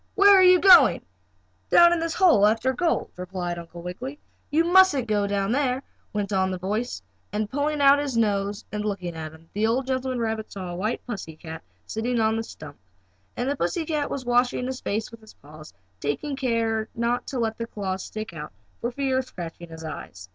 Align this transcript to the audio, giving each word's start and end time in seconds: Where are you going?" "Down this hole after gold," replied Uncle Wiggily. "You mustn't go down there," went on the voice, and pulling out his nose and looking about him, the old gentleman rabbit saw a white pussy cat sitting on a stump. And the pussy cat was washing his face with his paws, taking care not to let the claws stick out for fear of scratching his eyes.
Where 0.15 0.35
are 0.35 0.41
you 0.41 0.59
going?" 0.59 1.05
"Down 1.69 1.99
this 1.99 2.15
hole 2.15 2.47
after 2.47 2.73
gold," 2.73 3.11
replied 3.17 3.59
Uncle 3.59 3.83
Wiggily. 3.83 4.17
"You 4.49 4.63
mustn't 4.63 5.05
go 5.07 5.27
down 5.27 5.51
there," 5.51 5.83
went 6.11 6.33
on 6.33 6.49
the 6.49 6.57
voice, 6.57 7.03
and 7.31 7.47
pulling 7.51 7.81
out 7.81 7.99
his 7.99 8.17
nose 8.17 8.65
and 8.71 8.83
looking 8.83 9.09
about 9.09 9.33
him, 9.33 9.49
the 9.53 9.67
old 9.67 9.85
gentleman 9.85 10.17
rabbit 10.19 10.51
saw 10.51 10.71
a 10.71 10.75
white 10.75 11.05
pussy 11.05 11.35
cat 11.35 11.61
sitting 11.85 12.19
on 12.19 12.39
a 12.39 12.43
stump. 12.43 12.79
And 13.37 13.47
the 13.47 13.55
pussy 13.55 13.85
cat 13.85 14.09
was 14.09 14.25
washing 14.25 14.65
his 14.65 14.81
face 14.81 15.11
with 15.11 15.21
his 15.21 15.35
paws, 15.35 15.71
taking 15.99 16.35
care 16.35 16.89
not 16.95 17.27
to 17.27 17.37
let 17.37 17.59
the 17.59 17.67
claws 17.67 18.01
stick 18.01 18.33
out 18.33 18.53
for 18.79 18.89
fear 18.91 19.19
of 19.19 19.25
scratching 19.25 19.69
his 19.69 19.83
eyes. 19.83 20.29